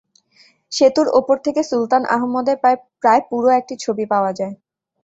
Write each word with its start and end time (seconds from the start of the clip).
সেতুর 0.71 1.07
ওপর 1.19 1.35
থেকে 1.45 1.61
সুলতান 1.69 2.03
আহম্মদের 2.15 2.57
প্রায় 3.03 3.21
পুরো 3.29 3.49
একটি 3.59 3.73
ছবি 3.83 4.05
পাওয়া 4.13 4.31
যায়। 4.39 4.53